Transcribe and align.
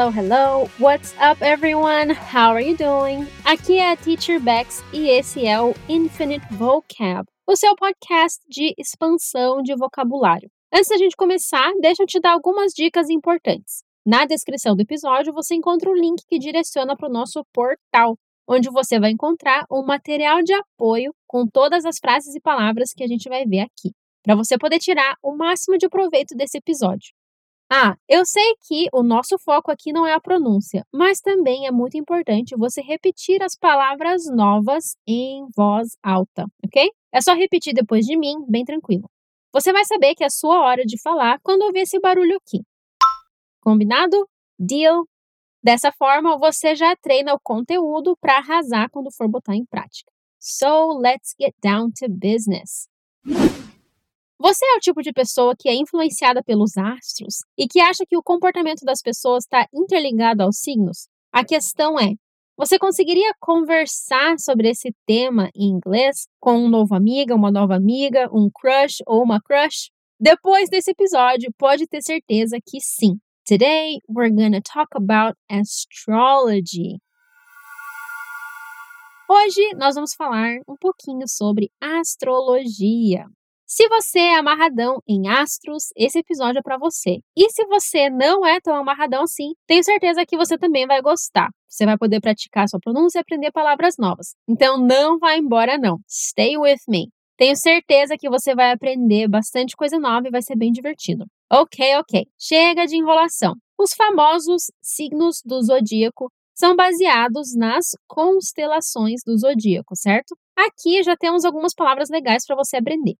hello, 0.00 0.10
hello. 0.10 0.70
What's 0.78 1.14
up, 1.20 1.42
everyone? 1.42 2.14
How 2.14 2.54
are 2.54 2.62
you 2.62 2.74
doing? 2.74 3.26
Aqui 3.44 3.76
é 3.76 3.92
a 3.92 3.96
Teacher 3.96 4.40
Bex 4.40 4.82
e 4.94 5.10
esse 5.10 5.46
é 5.46 5.60
o 5.60 5.74
Infinite 5.90 6.46
Vocab, 6.52 7.28
o 7.46 7.54
seu 7.54 7.76
podcast 7.76 8.40
de 8.48 8.72
expansão 8.78 9.60
de 9.60 9.76
vocabulário. 9.76 10.50
Antes 10.72 10.88
da 10.88 10.96
gente 10.96 11.14
começar, 11.14 11.70
deixa 11.82 12.02
eu 12.02 12.06
te 12.06 12.18
dar 12.18 12.32
algumas 12.32 12.72
dicas 12.72 13.10
importantes. 13.10 13.82
Na 14.06 14.24
descrição 14.24 14.74
do 14.74 14.80
episódio 14.80 15.34
você 15.34 15.54
encontra 15.54 15.90
o 15.90 15.94
link 15.94 16.22
que 16.26 16.38
direciona 16.38 16.96
para 16.96 17.08
o 17.08 17.12
nosso 17.12 17.44
portal, 17.52 18.16
onde 18.48 18.70
você 18.70 18.98
vai 18.98 19.10
encontrar 19.10 19.66
um 19.70 19.84
material 19.84 20.42
de 20.42 20.54
apoio 20.54 21.12
com 21.26 21.46
todas 21.46 21.84
as 21.84 21.98
frases 21.98 22.34
e 22.34 22.40
palavras 22.40 22.94
que 22.94 23.04
a 23.04 23.06
gente 23.06 23.28
vai 23.28 23.44
ver 23.44 23.60
aqui, 23.60 23.92
para 24.22 24.34
você 24.34 24.56
poder 24.56 24.78
tirar 24.78 25.16
o 25.22 25.36
máximo 25.36 25.76
de 25.76 25.90
proveito 25.90 26.34
desse 26.34 26.56
episódio. 26.56 27.19
Ah, 27.72 27.96
eu 28.08 28.26
sei 28.26 28.56
que 28.66 28.88
o 28.92 29.00
nosso 29.00 29.38
foco 29.38 29.70
aqui 29.70 29.92
não 29.92 30.04
é 30.04 30.12
a 30.12 30.20
pronúncia, 30.20 30.84
mas 30.92 31.20
também 31.20 31.68
é 31.68 31.70
muito 31.70 31.96
importante 31.96 32.56
você 32.56 32.82
repetir 32.82 33.40
as 33.44 33.54
palavras 33.54 34.24
novas 34.26 34.96
em 35.06 35.46
voz 35.56 35.96
alta, 36.02 36.46
ok? 36.66 36.90
É 37.12 37.20
só 37.20 37.32
repetir 37.32 37.72
depois 37.72 38.04
de 38.04 38.16
mim, 38.18 38.44
bem 38.48 38.64
tranquilo. 38.64 39.08
Você 39.52 39.72
vai 39.72 39.84
saber 39.84 40.16
que 40.16 40.24
é 40.24 40.26
a 40.26 40.30
sua 40.30 40.60
hora 40.60 40.84
de 40.84 41.00
falar 41.00 41.38
quando 41.44 41.62
ouvir 41.62 41.82
esse 41.82 42.00
barulho 42.00 42.36
aqui. 42.38 42.60
Combinado? 43.60 44.28
Deal? 44.58 45.04
Dessa 45.62 45.92
forma, 45.92 46.38
você 46.38 46.74
já 46.74 46.96
treina 46.96 47.34
o 47.34 47.40
conteúdo 47.40 48.16
para 48.20 48.38
arrasar 48.38 48.90
quando 48.90 49.12
for 49.12 49.28
botar 49.28 49.54
em 49.54 49.64
prática. 49.64 50.10
So, 50.40 50.98
let's 50.98 51.36
get 51.38 51.54
down 51.62 51.92
to 52.00 52.08
business. 52.08 52.88
Você 54.42 54.64
é 54.64 54.76
o 54.78 54.80
tipo 54.80 55.02
de 55.02 55.12
pessoa 55.12 55.54
que 55.54 55.68
é 55.68 55.74
influenciada 55.74 56.42
pelos 56.42 56.74
astros 56.78 57.44
e 57.58 57.68
que 57.68 57.78
acha 57.78 58.06
que 58.08 58.16
o 58.16 58.22
comportamento 58.22 58.86
das 58.86 59.02
pessoas 59.02 59.44
está 59.44 59.66
interligado 59.70 60.42
aos 60.42 60.56
signos? 60.56 61.08
A 61.30 61.44
questão 61.44 62.00
é: 62.00 62.14
você 62.56 62.78
conseguiria 62.78 63.34
conversar 63.38 64.38
sobre 64.38 64.70
esse 64.70 64.94
tema 65.06 65.50
em 65.54 65.68
inglês 65.68 66.26
com 66.40 66.54
um 66.54 66.70
novo 66.70 66.94
amiga, 66.94 67.34
uma 67.34 67.50
nova 67.50 67.76
amiga, 67.76 68.30
um 68.32 68.48
crush 68.50 69.02
ou 69.06 69.22
uma 69.22 69.42
crush? 69.42 69.90
Depois 70.18 70.70
desse 70.70 70.92
episódio, 70.92 71.52
pode 71.58 71.86
ter 71.86 72.00
certeza 72.00 72.56
que 72.66 72.80
sim. 72.80 73.18
Today, 73.46 73.98
we're 74.08 74.34
gonna 74.34 74.62
talk 74.62 74.88
about 74.94 75.36
astrology. 75.50 76.98
Hoje 79.28 79.74
nós 79.76 79.96
vamos 79.96 80.14
falar 80.14 80.56
um 80.66 80.76
pouquinho 80.80 81.28
sobre 81.28 81.70
astrologia. 81.78 83.26
Se 83.72 83.88
você 83.88 84.18
é 84.18 84.34
amarradão 84.36 85.00
em 85.06 85.28
astros, 85.28 85.90
esse 85.96 86.18
episódio 86.18 86.58
é 86.58 86.62
para 86.62 86.76
você. 86.76 87.20
E 87.36 87.48
se 87.50 87.64
você 87.66 88.10
não 88.10 88.44
é 88.44 88.60
tão 88.60 88.74
amarradão 88.74 89.22
assim, 89.22 89.52
tenho 89.64 89.84
certeza 89.84 90.26
que 90.26 90.36
você 90.36 90.58
também 90.58 90.88
vai 90.88 91.00
gostar. 91.00 91.48
Você 91.68 91.86
vai 91.86 91.96
poder 91.96 92.20
praticar 92.20 92.68
sua 92.68 92.80
pronúncia 92.80 93.20
e 93.20 93.20
aprender 93.20 93.52
palavras 93.52 93.94
novas. 93.96 94.34
Então 94.48 94.76
não 94.76 95.20
vá 95.20 95.36
embora 95.36 95.78
não. 95.78 96.00
Stay 96.08 96.58
with 96.58 96.80
me. 96.88 97.10
Tenho 97.36 97.54
certeza 97.54 98.16
que 98.18 98.28
você 98.28 98.56
vai 98.56 98.72
aprender 98.72 99.28
bastante 99.28 99.76
coisa 99.76 100.00
nova 100.00 100.26
e 100.26 100.32
vai 100.32 100.42
ser 100.42 100.56
bem 100.56 100.72
divertido. 100.72 101.24
Ok, 101.48 101.96
ok. 101.98 102.26
Chega 102.36 102.86
de 102.86 102.96
enrolação. 102.96 103.54
Os 103.78 103.94
famosos 103.94 104.64
signos 104.82 105.42
do 105.44 105.62
zodíaco 105.62 106.28
são 106.52 106.74
baseados 106.74 107.54
nas 107.56 107.86
constelações 108.08 109.20
do 109.24 109.38
zodíaco, 109.38 109.94
certo? 109.94 110.36
Aqui 110.58 111.04
já 111.04 111.16
temos 111.16 111.44
algumas 111.44 111.72
palavras 111.72 112.08
legais 112.10 112.44
para 112.44 112.56
você 112.56 112.76
aprender. 112.76 113.14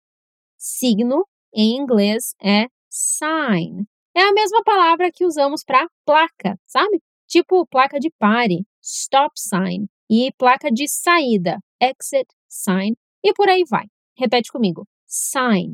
Signo, 0.63 1.25
em 1.51 1.75
inglês, 1.75 2.35
é 2.39 2.67
sign. 2.87 3.83
É 4.15 4.21
a 4.21 4.31
mesma 4.31 4.61
palavra 4.63 5.11
que 5.11 5.25
usamos 5.25 5.63
para 5.63 5.87
placa, 6.05 6.55
sabe? 6.67 7.01
Tipo 7.27 7.65
placa 7.65 7.99
de 7.99 8.11
pare, 8.19 8.63
stop 8.79 9.31
sign, 9.35 9.87
e 10.07 10.31
placa 10.37 10.69
de 10.69 10.87
saída, 10.87 11.57
exit 11.81 12.27
sign, 12.47 12.95
e 13.23 13.33
por 13.33 13.49
aí 13.49 13.63
vai. 13.67 13.87
Repete 14.15 14.51
comigo: 14.51 14.85
sign. 15.07 15.73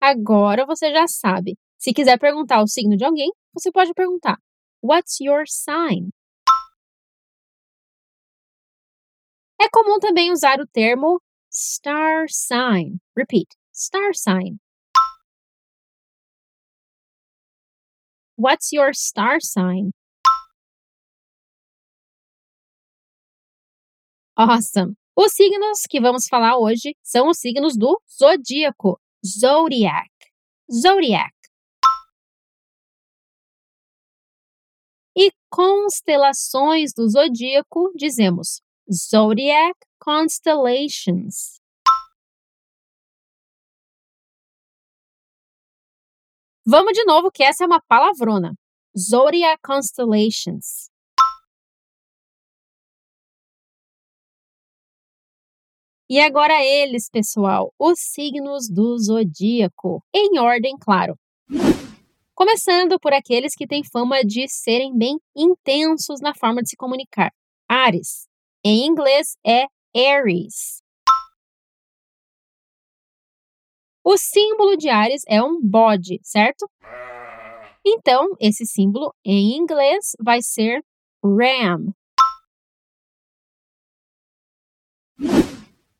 Agora 0.00 0.66
você 0.66 0.90
já 0.92 1.06
sabe. 1.06 1.56
Se 1.78 1.92
quiser 1.92 2.18
perguntar 2.18 2.60
o 2.62 2.66
signo 2.66 2.96
de 2.96 3.04
alguém, 3.04 3.30
você 3.54 3.70
pode 3.70 3.94
perguntar: 3.94 4.36
What's 4.82 5.20
your 5.20 5.44
sign? 5.46 6.10
É 9.60 9.68
comum 9.68 9.98
também 9.98 10.30
usar 10.30 10.60
o 10.60 10.66
termo 10.66 11.20
star 11.52 12.26
sign. 12.28 12.98
Repeat: 13.16 13.48
star 13.74 14.14
sign. 14.14 14.58
What's 18.36 18.72
your 18.72 18.94
star 18.94 19.40
sign? 19.40 19.90
Awesome! 24.36 24.94
Os 25.16 25.32
signos 25.32 25.80
que 25.90 26.00
vamos 26.00 26.28
falar 26.28 26.56
hoje 26.56 26.94
são 27.02 27.28
os 27.28 27.38
signos 27.40 27.76
do 27.76 28.00
zodíaco, 28.08 29.00
zodiac. 29.26 30.08
Zodiac. 30.70 31.34
E 35.16 35.32
constelações 35.50 36.92
do 36.94 37.08
zodíaco, 37.08 37.90
dizemos 37.96 38.62
zodiac 38.90 39.74
constellations. 39.98 41.60
Vamos 46.66 46.92
de 46.92 47.04
novo, 47.04 47.30
que 47.30 47.42
essa 47.42 47.64
é 47.64 47.66
uma 47.66 47.80
palavrona. 47.88 48.54
Zodiac 48.96 49.60
constellations. 49.62 50.90
E 56.10 56.20
agora 56.20 56.62
eles, 56.62 57.08
pessoal, 57.10 57.72
os 57.78 57.98
signos 57.98 58.68
do 58.68 58.98
zodíaco, 58.98 60.02
em 60.14 60.38
ordem, 60.38 60.76
claro. 60.78 61.18
Começando 62.34 63.00
por 63.00 63.12
aqueles 63.12 63.54
que 63.54 63.66
têm 63.66 63.82
fama 63.82 64.22
de 64.22 64.46
serem 64.48 64.96
bem 64.96 65.18
intensos 65.36 66.20
na 66.20 66.34
forma 66.34 66.62
de 66.62 66.68
se 66.68 66.76
comunicar. 66.76 67.32
Ares, 67.68 68.27
em 68.64 68.86
inglês 68.86 69.36
é 69.46 69.66
Aries. 69.94 70.82
O 74.04 74.16
símbolo 74.16 74.76
de 74.76 74.88
Ares 74.88 75.22
é 75.28 75.42
um 75.42 75.60
bode, 75.60 76.18
certo? 76.22 76.68
Então, 77.84 78.34
esse 78.40 78.64
símbolo 78.66 79.14
em 79.24 79.56
inglês 79.56 80.12
vai 80.20 80.40
ser 80.42 80.82
ram. 81.22 81.92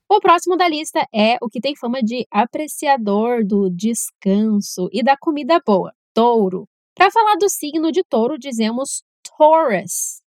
O 0.08 0.20
próximo 0.20 0.56
da 0.56 0.68
lista 0.68 1.06
é 1.12 1.36
o 1.42 1.48
que 1.48 1.60
tem 1.60 1.76
fama 1.76 2.02
de 2.02 2.26
apreciador 2.30 3.44
do 3.44 3.68
descanso 3.68 4.88
e 4.92 5.02
da 5.02 5.16
comida 5.16 5.60
boa, 5.64 5.92
touro. 6.14 6.66
Para 6.94 7.10
falar 7.10 7.36
do 7.36 7.48
signo 7.48 7.92
de 7.92 8.02
touro, 8.02 8.38
dizemos 8.38 9.02
Taurus. 9.22 10.22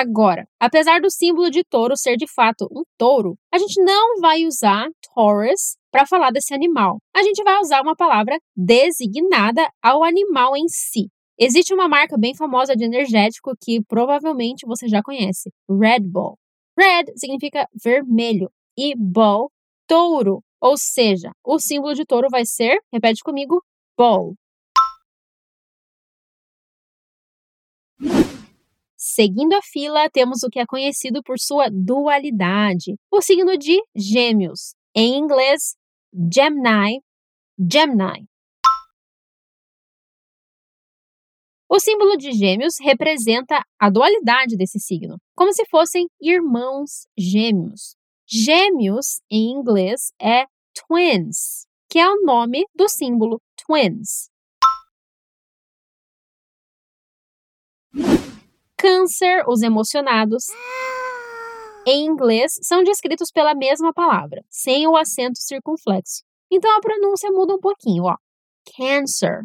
Agora, 0.00 0.48
apesar 0.58 0.98
do 0.98 1.10
símbolo 1.10 1.50
de 1.50 1.62
touro 1.62 1.94
ser 1.94 2.16
de 2.16 2.26
fato 2.26 2.66
um 2.72 2.84
touro, 2.96 3.36
a 3.52 3.58
gente 3.58 3.82
não 3.82 4.18
vai 4.18 4.46
usar 4.46 4.88
Taurus 5.14 5.76
para 5.92 6.06
falar 6.06 6.30
desse 6.30 6.54
animal. 6.54 6.96
A 7.14 7.22
gente 7.22 7.44
vai 7.44 7.58
usar 7.58 7.82
uma 7.82 7.94
palavra 7.94 8.38
designada 8.56 9.68
ao 9.82 10.02
animal 10.02 10.56
em 10.56 10.66
si. 10.68 11.10
Existe 11.38 11.74
uma 11.74 11.86
marca 11.86 12.16
bem 12.16 12.34
famosa 12.34 12.74
de 12.74 12.82
energético 12.82 13.52
que 13.62 13.82
provavelmente 13.86 14.66
você 14.66 14.88
já 14.88 15.02
conhece, 15.02 15.52
Red 15.68 16.00
Bull. 16.00 16.38
Red 16.78 17.12
significa 17.16 17.66
vermelho 17.84 18.50
e 18.78 18.94
Bull, 18.96 19.50
touro. 19.86 20.42
Ou 20.62 20.78
seja, 20.78 21.30
o 21.44 21.58
símbolo 21.58 21.92
de 21.92 22.06
touro 22.06 22.28
vai 22.30 22.46
ser, 22.46 22.78
repete 22.90 23.22
comigo, 23.22 23.62
Bull. 23.98 24.34
Seguindo 29.12 29.54
a 29.54 29.60
fila, 29.60 30.08
temos 30.08 30.44
o 30.44 30.48
que 30.48 30.60
é 30.60 30.64
conhecido 30.64 31.20
por 31.20 31.36
sua 31.36 31.68
dualidade, 31.68 32.94
o 33.10 33.20
signo 33.20 33.58
de 33.58 33.76
Gêmeos. 33.92 34.72
Em 34.94 35.18
inglês, 35.18 35.74
Gemini, 36.32 37.02
Gemini. 37.58 38.28
O 41.68 41.80
símbolo 41.80 42.16
de 42.16 42.30
Gêmeos 42.30 42.74
representa 42.80 43.60
a 43.80 43.90
dualidade 43.90 44.56
desse 44.56 44.78
signo, 44.78 45.16
como 45.34 45.52
se 45.52 45.64
fossem 45.68 46.06
irmãos 46.20 47.08
gêmeos. 47.18 47.96
Gêmeos, 48.28 49.20
em 49.28 49.50
inglês, 49.50 50.12
é 50.22 50.44
twins, 50.86 51.66
que 51.88 51.98
é 51.98 52.08
o 52.08 52.22
nome 52.24 52.64
do 52.76 52.88
símbolo 52.88 53.40
twins. 53.66 54.30
Câncer, 58.80 59.44
os 59.46 59.60
emocionados, 59.60 60.46
em 61.86 62.06
inglês, 62.06 62.54
são 62.62 62.82
descritos 62.82 63.30
pela 63.30 63.54
mesma 63.54 63.92
palavra, 63.92 64.42
sem 64.48 64.86
o 64.86 64.96
acento 64.96 65.38
circunflexo. 65.38 66.22
Então 66.50 66.74
a 66.74 66.80
pronúncia 66.80 67.30
muda 67.30 67.54
um 67.54 67.60
pouquinho, 67.60 68.04
ó. 68.04 68.16
Cancer. 68.74 69.42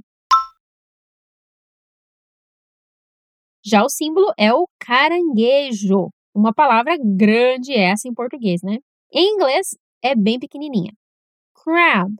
Já 3.61 3.83
o 3.83 3.89
símbolo 3.89 4.31
é 4.37 4.53
o 4.53 4.69
caranguejo, 4.79 6.09
uma 6.33 6.53
palavra 6.53 6.95
grande 6.97 7.73
essa 7.73 8.07
em 8.07 8.13
português, 8.13 8.61
né? 8.63 8.77
Em 9.11 9.33
inglês 9.33 9.75
é 10.01 10.15
bem 10.15 10.39
pequenininha. 10.39 10.93
Crab. 11.53 12.15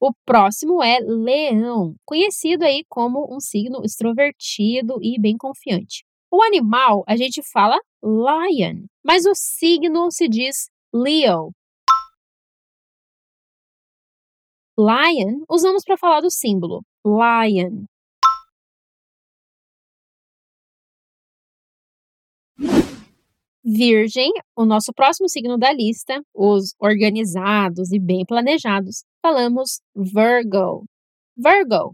O 0.00 0.12
próximo 0.24 0.82
é 0.82 1.00
leão, 1.00 1.96
conhecido 2.04 2.64
aí 2.64 2.84
como 2.88 3.34
um 3.34 3.40
signo 3.40 3.84
extrovertido 3.84 4.98
e 5.02 5.20
bem 5.20 5.36
confiante. 5.36 6.04
O 6.30 6.42
animal 6.42 7.02
a 7.06 7.16
gente 7.16 7.42
fala 7.42 7.76
lion, 8.02 8.86
mas 9.04 9.26
o 9.26 9.34
signo 9.34 10.10
se 10.12 10.28
diz 10.28 10.68
Leo. 10.94 11.50
Lion 14.78 15.42
usamos 15.50 15.82
para 15.84 15.96
falar 15.96 16.20
do 16.20 16.30
símbolo 16.30 16.82
lion. 17.04 17.84
Virgem, 23.70 24.32
o 24.56 24.64
nosso 24.64 24.94
próximo 24.94 25.28
signo 25.28 25.58
da 25.58 25.70
lista, 25.70 26.22
os 26.34 26.74
organizados 26.80 27.92
e 27.92 27.98
bem 27.98 28.24
planejados, 28.24 29.04
falamos 29.20 29.82
Virgo. 29.94 30.86
Virgo. 31.36 31.92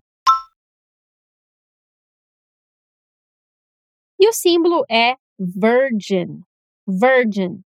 E 4.20 4.28
o 4.28 4.32
símbolo 4.32 4.84
é 4.88 5.16
Virgin. 5.36 6.44
Virgin. 6.86 7.60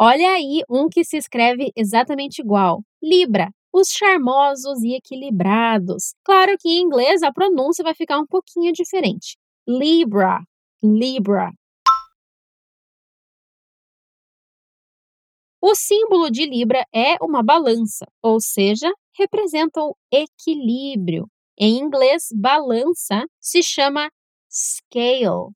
Olha 0.00 0.30
aí 0.30 0.62
um 0.70 0.88
que 0.88 1.04
se 1.04 1.18
escreve 1.18 1.70
exatamente 1.76 2.40
igual. 2.40 2.82
Libra, 3.02 3.50
os 3.78 3.88
charmosos 3.90 4.82
e 4.82 4.94
equilibrados. 4.94 6.14
Claro 6.24 6.56
que 6.58 6.68
em 6.68 6.82
inglês 6.82 7.22
a 7.22 7.32
pronúncia 7.32 7.84
vai 7.84 7.94
ficar 7.94 8.18
um 8.18 8.26
pouquinho 8.26 8.72
diferente. 8.72 9.36
Libra, 9.66 10.42
Libra. 10.82 11.52
O 15.60 15.74
símbolo 15.74 16.30
de 16.30 16.46
Libra 16.46 16.84
é 16.94 17.16
uma 17.20 17.42
balança, 17.42 18.06
ou 18.22 18.40
seja, 18.40 18.90
representa 19.16 19.80
o 19.80 19.96
equilíbrio. 20.12 21.28
Em 21.58 21.78
inglês, 21.78 22.28
balança 22.32 23.26
se 23.40 23.62
chama 23.62 24.08
scale. 24.48 25.52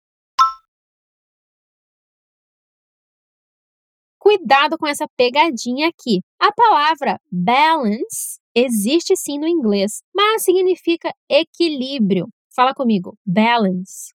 Cuidado 4.22 4.78
com 4.78 4.86
essa 4.86 5.04
pegadinha 5.16 5.88
aqui. 5.88 6.20
A 6.38 6.52
palavra 6.52 7.20
balance 7.28 8.38
existe 8.54 9.16
sim 9.16 9.36
no 9.36 9.48
inglês, 9.48 10.00
mas 10.14 10.44
significa 10.44 11.12
equilíbrio. 11.28 12.28
Fala 12.54 12.72
comigo, 12.72 13.18
balance. 13.26 14.14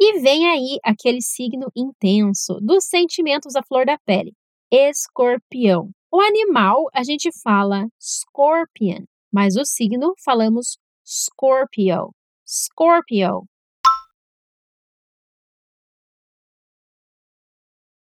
E 0.00 0.20
vem 0.22 0.48
aí 0.48 0.78
aquele 0.82 1.20
signo 1.20 1.70
intenso, 1.76 2.58
dos 2.62 2.86
sentimentos 2.86 3.54
à 3.54 3.62
flor 3.62 3.84
da 3.84 3.98
pele, 3.98 4.32
escorpião. 4.72 5.90
O 6.10 6.18
animal 6.18 6.88
a 6.94 7.04
gente 7.04 7.28
fala 7.42 7.86
scorpion, 8.00 9.04
mas 9.30 9.56
o 9.56 9.66
signo 9.66 10.14
falamos 10.24 10.78
Scorpio. 11.04 12.14
Scorpio. 12.46 13.44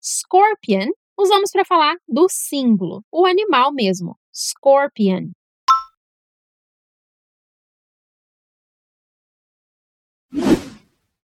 Scorpion 0.09 0.89
usamos 1.17 1.51
para 1.51 1.65
falar 1.65 1.97
do 2.07 2.27
símbolo, 2.29 3.03
o 3.11 3.25
animal 3.25 3.73
mesmo, 3.73 4.17
scorpion. 4.33 5.31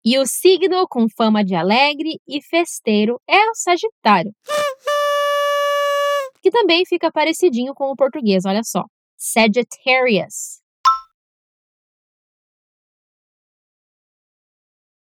E 0.03 0.19
o 0.19 0.25
signo 0.25 0.85
com 0.89 1.07
fama 1.07 1.45
de 1.45 1.55
alegre 1.55 2.19
e 2.27 2.41
festeiro 2.41 3.21
é 3.25 3.49
o 3.49 3.55
Sagitário, 3.55 4.35
que 6.41 6.51
também 6.51 6.85
fica 6.85 7.09
parecidinho 7.09 7.73
com 7.73 7.85
o 7.85 7.95
português, 7.95 8.43
olha 8.45 8.63
só. 8.65 8.83
Sagittarius. 9.15 10.61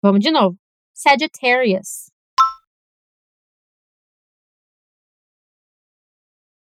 Vamos 0.02 0.20
de 0.20 0.30
novo. 0.30 0.58
Sagittarius. 0.94 2.11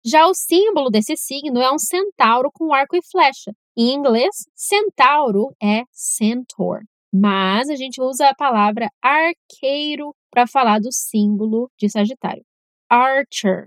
Já 0.08 0.28
o 0.28 0.36
símbolo 0.36 0.92
desse 0.92 1.18
signo 1.18 1.60
é 1.60 1.74
um 1.74 1.80
centauro 1.80 2.52
com 2.54 2.72
arco 2.72 2.96
e 2.96 3.02
flecha. 3.02 3.52
Em 3.76 3.92
inglês, 3.92 4.46
centauro 4.54 5.52
é 5.60 5.82
centaur, 5.92 6.82
mas 7.12 7.70
a 7.72 7.76
gente 7.76 8.00
usa 8.00 8.30
a 8.30 8.36
palavra 8.36 8.88
arqueiro 9.02 10.16
para 10.30 10.46
falar 10.46 10.80
do 10.80 10.92
símbolo 10.92 11.72
de 11.76 11.90
Sagitário. 11.90 12.46
Archer. 12.88 13.66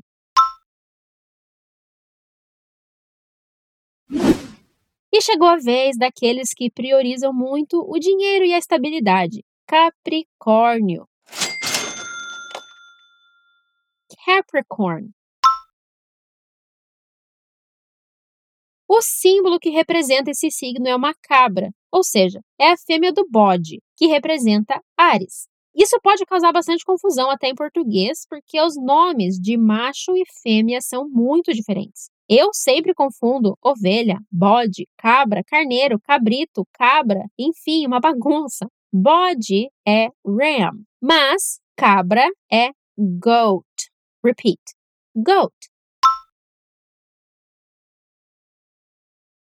E 5.13 5.21
chegou 5.21 5.49
a 5.49 5.57
vez 5.57 5.97
daqueles 5.99 6.51
que 6.55 6.71
priorizam 6.71 7.33
muito 7.33 7.81
o 7.81 7.99
dinheiro 7.99 8.45
e 8.45 8.55
a 8.55 8.59
estabilidade. 8.59 9.45
Capricórnio. 9.67 11.05
Capricorn. 14.25 15.18
O 18.89 19.03
símbolo 19.03 19.59
que 19.59 19.69
representa 19.69 20.31
esse 20.31 20.51
signo 20.51 20.89
é 20.89 20.97
uma 20.97 21.13
cabra, 21.23 21.71
ou 21.93 22.03
seja, 22.03 22.41
é 22.59 22.71
a 22.71 22.77
fêmea 22.77 23.13
do 23.13 23.27
bode, 23.29 23.83
que 23.97 24.07
representa 24.07 24.81
Ares. 24.97 25.47
Isso 25.77 25.99
pode 26.03 26.25
causar 26.25 26.53
bastante 26.53 26.85
confusão 26.85 27.31
até 27.31 27.49
em 27.49 27.55
português, 27.55 28.27
porque 28.29 28.61
os 28.61 28.75
nomes 28.77 29.37
de 29.37 29.57
macho 29.59 30.17
e 30.17 30.25
fêmea 30.43 30.81
são 30.81 31.09
muito 31.09 31.53
diferentes. 31.53 32.09
Eu 32.29 32.49
sempre 32.53 32.95
confundo 32.95 33.57
ovelha, 33.63 34.19
bode, 34.33 34.89
cabra, 34.97 35.43
carneiro, 35.47 36.01
cabrito, 36.01 36.67
cabra, 36.73 37.25
enfim, 37.39 37.87
uma 37.87 38.01
bagunça. 38.01 38.67
Bode 38.93 39.69
é 39.87 40.09
ram, 40.27 40.83
mas 41.01 41.61
cabra 41.77 42.27
é 42.51 42.71
goat. 42.99 43.65
Repeat. 44.25 44.61
Goat. 45.15 45.55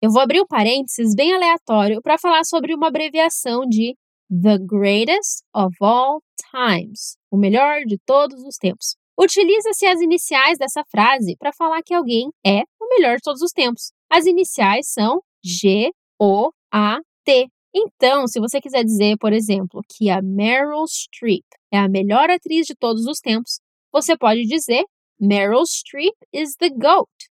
Eu 0.03 0.09
vou 0.09 0.19
abrir 0.19 0.41
um 0.41 0.47
parênteses 0.47 1.13
bem 1.13 1.31
aleatório 1.31 2.01
para 2.01 2.17
falar 2.17 2.43
sobre 2.43 2.73
uma 2.73 2.87
abreviação 2.87 3.67
de 3.67 3.95
The 4.31 4.57
Greatest 4.57 5.43
of 5.55 5.75
All 5.79 6.23
Times, 6.49 7.17
o 7.29 7.37
melhor 7.37 7.81
de 7.85 7.99
todos 8.03 8.43
os 8.43 8.57
tempos. 8.57 8.95
Utiliza-se 9.15 9.85
as 9.85 10.01
iniciais 10.01 10.57
dessa 10.57 10.83
frase 10.89 11.35
para 11.37 11.53
falar 11.53 11.83
que 11.83 11.93
alguém 11.93 12.31
é 12.43 12.63
o 12.81 12.89
melhor 12.89 13.17
de 13.17 13.21
todos 13.21 13.43
os 13.43 13.51
tempos. 13.51 13.91
As 14.09 14.25
iniciais 14.25 14.87
são 14.91 15.21
G, 15.45 15.91
O, 16.19 16.49
A, 16.73 16.97
T. 17.23 17.47
Então, 17.71 18.25
se 18.25 18.39
você 18.39 18.59
quiser 18.59 18.83
dizer, 18.83 19.17
por 19.19 19.31
exemplo, 19.31 19.81
que 19.87 20.09
a 20.09 20.19
Meryl 20.19 20.83
Streep 20.87 21.45
é 21.71 21.77
a 21.77 21.87
melhor 21.87 22.27
atriz 22.31 22.65
de 22.65 22.73
todos 22.73 23.05
os 23.05 23.19
tempos, 23.19 23.59
você 23.93 24.17
pode 24.17 24.45
dizer 24.47 24.83
Meryl 25.19 25.63
Streep 25.63 26.15
is 26.33 26.55
the 26.55 26.69
GOAT. 26.69 27.30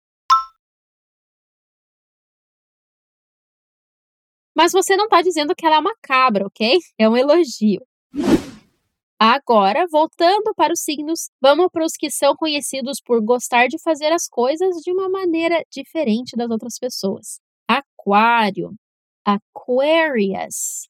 Mas 4.55 4.71
você 4.71 4.95
não 4.95 5.05
está 5.05 5.21
dizendo 5.21 5.55
que 5.55 5.65
ela 5.65 5.77
é 5.77 5.79
uma 5.79 5.95
cabra, 6.01 6.45
ok? 6.45 6.77
É 6.97 7.09
um 7.09 7.17
elogio. 7.17 7.81
Agora, 9.19 9.85
voltando 9.89 10.53
para 10.53 10.73
os 10.73 10.81
signos, 10.81 11.29
vamos 11.41 11.69
para 11.71 11.85
os 11.85 11.93
que 11.93 12.11
são 12.11 12.35
conhecidos 12.35 12.99
por 12.99 13.23
gostar 13.23 13.67
de 13.67 13.81
fazer 13.81 14.11
as 14.11 14.27
coisas 14.27 14.75
de 14.83 14.91
uma 14.91 15.07
maneira 15.09 15.63
diferente 15.71 16.35
das 16.35 16.49
outras 16.49 16.77
pessoas. 16.77 17.39
Aquário, 17.67 18.75
Aquarius. 19.25 20.89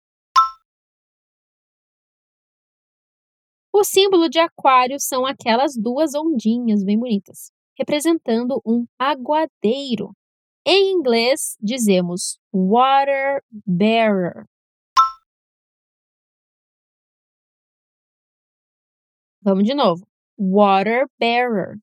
O 3.72 3.84
símbolo 3.84 4.30
de 4.30 4.40
aquário 4.40 4.98
são 5.00 5.26
aquelas 5.26 5.76
duas 5.76 6.16
ondinhas 6.16 6.84
bem 6.84 6.98
bonitas, 6.98 7.52
representando 7.78 8.62
um 8.66 8.86
aguadeiro. 9.00 10.12
Em 10.66 10.92
inglês, 10.94 11.58
dizemos 11.62 12.40
water 12.54 13.44
bearer. 13.66 14.46
Vamos 19.42 19.66
de 19.66 19.74
novo. 19.74 20.08
Water 20.38 21.06
bearer. 21.20 21.78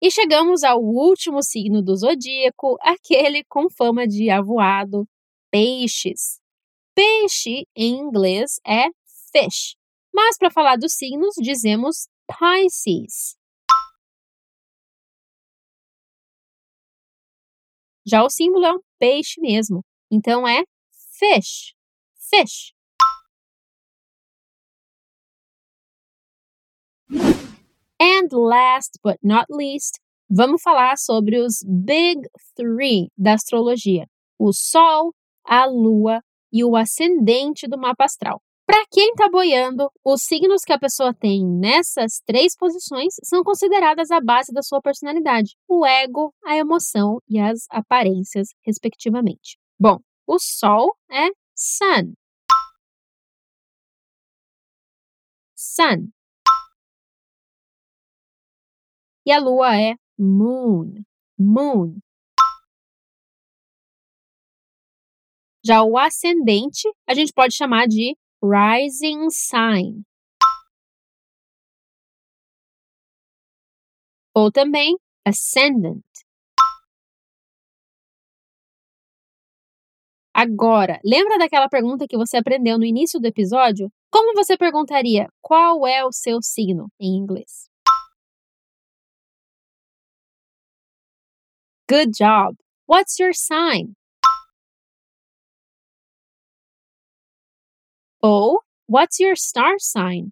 E 0.00 0.10
chegamos 0.10 0.62
ao 0.62 0.80
último 0.80 1.42
signo 1.42 1.82
do 1.82 1.94
zodíaco, 1.96 2.78
aquele 2.80 3.44
com 3.44 3.68
fama 3.68 4.06
de 4.06 4.30
avoado, 4.30 5.06
peixes. 5.50 6.40
Peixe 6.94 7.66
em 7.76 7.98
inglês 7.98 8.58
é 8.66 8.86
fish, 9.30 9.76
mas 10.14 10.38
para 10.38 10.50
falar 10.50 10.76
dos 10.76 10.94
signos 10.94 11.34
dizemos 11.38 12.08
Pisces. 12.28 13.36
Já 18.04 18.22
o 18.22 18.30
símbolo 18.30 18.64
é 18.64 18.72
um 18.72 18.80
peixe 18.98 19.40
mesmo, 19.40 19.84
então 20.10 20.46
é 20.46 20.62
fish, 21.18 21.74
fish. 22.30 22.72
And 28.00 28.28
last 28.32 28.98
but 29.02 29.18
not 29.22 29.46
least, 29.50 30.00
vamos 30.28 30.62
falar 30.62 30.96
sobre 30.98 31.38
os 31.38 31.64
Big 31.66 32.20
Three 32.54 33.10
da 33.16 33.34
astrologia: 33.34 34.06
o 34.38 34.52
Sol, 34.52 35.12
a 35.44 35.66
Lua 35.66 36.20
e 36.52 36.62
o 36.64 36.76
ascendente 36.76 37.66
do 37.66 37.78
mapa 37.78 38.04
astral. 38.04 38.40
Para 38.66 38.84
quem 38.90 39.10
está 39.10 39.28
boiando, 39.28 39.88
os 40.04 40.22
signos 40.22 40.62
que 40.62 40.72
a 40.72 40.78
pessoa 40.78 41.14
tem 41.14 41.46
nessas 41.46 42.20
três 42.26 42.56
posições 42.56 43.14
são 43.22 43.44
consideradas 43.44 44.10
a 44.10 44.20
base 44.20 44.52
da 44.52 44.60
sua 44.60 44.82
personalidade: 44.82 45.56
o 45.68 45.86
ego, 45.86 46.34
a 46.44 46.56
emoção 46.56 47.20
e 47.28 47.38
as 47.38 47.66
aparências, 47.70 48.48
respectivamente. 48.66 49.56
Bom, 49.78 49.98
o 50.26 50.38
Sol 50.40 50.96
é 51.08 51.28
Sun. 51.54 52.14
Sun. 55.54 56.10
E 59.24 59.30
a 59.30 59.38
Lua 59.38 59.76
é 59.80 59.94
Moon. 60.18 61.04
Moon. 61.38 61.98
Já 65.64 65.82
o 65.82 65.96
ascendente, 65.98 66.88
a 67.08 67.14
gente 67.14 67.32
pode 67.32 67.54
chamar 67.54 67.86
de 67.86 68.16
rising 68.42 69.30
sign. 69.30 70.04
Ou 74.34 74.50
também 74.52 74.96
ascendant. 75.24 76.04
Agora, 80.34 81.00
lembra 81.02 81.38
daquela 81.38 81.66
pergunta 81.66 82.06
que 82.06 82.16
você 82.16 82.36
aprendeu 82.36 82.78
no 82.78 82.84
início 82.84 83.18
do 83.18 83.26
episódio? 83.26 83.90
Como 84.10 84.34
você 84.34 84.54
perguntaria 84.54 85.28
qual 85.40 85.86
é 85.86 86.04
o 86.04 86.12
seu 86.12 86.42
signo 86.42 86.88
em 87.00 87.16
inglês? 87.16 87.70
Good 91.88 92.12
job! 92.18 92.56
What's 92.86 93.18
your 93.18 93.32
sign? 93.32 93.94
Ou 98.26 98.58
What's 98.88 99.20
your 99.20 99.36
star 99.36 99.76
sign? 99.78 100.30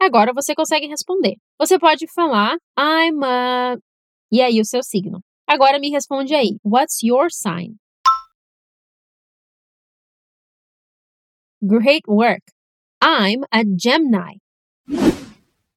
Agora 0.00 0.32
você 0.32 0.56
consegue 0.56 0.88
responder. 0.88 1.36
Você 1.56 1.78
pode 1.78 2.06
falar 2.12 2.56
I'm 2.76 3.22
a 3.24 3.76
e 4.32 4.42
aí 4.42 4.60
o 4.60 4.64
seu 4.64 4.82
signo. 4.82 5.20
Agora 5.46 5.78
me 5.78 5.88
responde 5.88 6.34
aí. 6.34 6.58
What's 6.64 7.00
your 7.02 7.28
sign? 7.30 7.76
Great 11.62 12.02
work. 12.08 12.42
I'm 13.00 13.44
a 13.52 13.62
Gemini. 13.64 14.40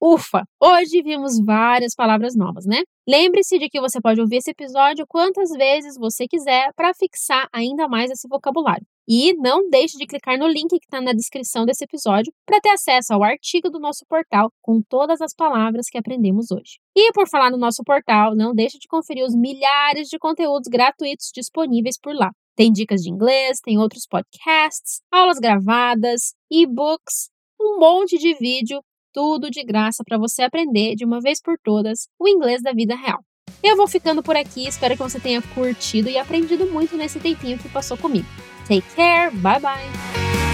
Ufa! 0.04 0.44
Hoje 0.60 1.04
vimos 1.04 1.40
várias 1.46 1.94
palavras 1.94 2.36
novas, 2.36 2.66
né? 2.66 2.82
Lembre-se 3.08 3.60
de 3.60 3.70
que 3.70 3.80
você 3.80 4.02
pode 4.02 4.20
ouvir 4.20 4.38
esse 4.38 4.50
episódio 4.50 5.06
quantas 5.08 5.52
vezes 5.52 5.96
você 5.96 6.28
quiser 6.28 6.74
para 6.76 6.92
fixar 6.96 7.48
ainda 7.54 7.88
mais 7.88 8.10
esse 8.10 8.28
vocabulário. 8.28 8.84
E 9.08 9.36
não 9.36 9.70
deixe 9.70 10.00
de 10.00 10.08
clicar 10.08 10.40
no 10.40 10.48
link 10.48 10.70
que 10.70 10.86
está 10.86 11.00
na 11.00 11.14
descrição 11.14 11.68
desse 11.68 11.84
episódio 11.84 12.34
para 12.48 12.60
ter 12.60 12.72
acesso 12.72 13.14
ao 13.14 13.22
artigo 13.24 13.70
do 13.70 13.80
nosso 13.80 14.04
portal 14.10 14.52
com 14.60 14.82
todas 14.82 15.22
as 15.22 15.36
palavras 15.36 15.86
que 15.88 16.00
aprendemos 16.00 16.50
hoje. 16.50 16.80
E 16.96 17.12
por 17.12 17.30
falar 17.30 17.52
no 17.52 17.58
nosso 17.58 17.84
portal, 17.84 18.36
não 18.36 18.56
deixe 18.56 18.80
de 18.80 18.88
conferir 18.88 19.24
os 19.24 19.36
milhares 19.36 20.08
de 20.08 20.18
conteúdos 20.18 20.68
gratuitos 20.68 21.30
disponíveis 21.32 22.00
por 22.02 22.16
lá. 22.16 22.32
Tem 22.56 22.72
dicas 22.72 23.02
de 23.02 23.12
inglês, 23.12 23.60
tem 23.64 23.78
outros 23.78 24.08
podcasts, 24.08 25.02
aulas 25.12 25.38
gravadas, 25.38 26.34
e-books, 26.50 27.30
um 27.62 27.80
monte 27.80 28.18
de 28.18 28.34
vídeo 28.34 28.82
tudo 29.14 29.50
de 29.50 29.64
graça 29.64 30.04
para 30.06 30.18
você 30.18 30.44
aprender 30.44 30.96
de 30.96 31.06
uma 31.06 31.20
vez 31.20 31.42
por 31.42 31.58
todas 31.64 32.08
o 32.20 32.28
inglês 32.28 32.62
da 32.62 32.72
vida 32.72 32.96
real. 32.96 33.20
Eu 33.64 33.78
vou 33.78 33.88
ficando 33.88 34.24
por 34.24 34.36
aqui, 34.36 34.68
espero 34.68 34.96
que 34.96 35.04
você 35.04 35.20
tenha 35.20 35.42
curtido 35.42 36.10
e 36.10 36.18
aprendido 36.18 36.66
muito 36.68 36.98
nesse 36.98 37.20
tempinho 37.20 37.58
que 37.58 37.70
passou 37.70 37.98
comigo. 37.98 38.28
Take 38.68 38.84
care, 38.96 39.36
bye 39.36 39.60
bye! 39.60 40.51